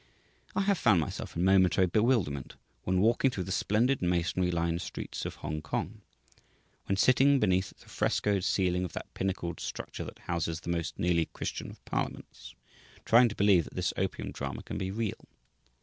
[0.55, 2.55] I have found myself in momentary bewilderment
[2.85, 6.01] when walking through the splendid masonry lined streets of Hongkong,
[6.85, 11.27] when sitting beneath the frescoed ceiling of that pinnacled structure that houses the most nearly
[11.27, 12.55] Christian of parliaments,
[13.05, 15.27] trying to believe that this opium drama can be real.